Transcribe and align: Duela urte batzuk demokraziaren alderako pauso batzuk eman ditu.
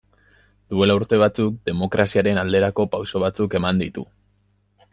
Duela 0.71 0.93
urte 0.99 1.19
batzuk 1.23 1.59
demokraziaren 1.71 2.41
alderako 2.45 2.87
pauso 2.95 3.21
batzuk 3.25 3.57
eman 3.61 3.83
ditu. 3.85 4.07